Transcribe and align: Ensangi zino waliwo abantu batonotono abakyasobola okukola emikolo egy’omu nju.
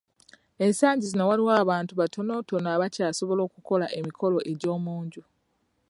Ensangi 0.65 1.05
zino 1.11 1.23
waliwo 1.29 1.51
abantu 1.63 1.91
batonotono 1.99 2.67
abakyasobola 2.75 3.41
okukola 3.47 3.85
emikolo 3.99 4.37
egy’omu 4.51 4.93
nju. 5.03 5.23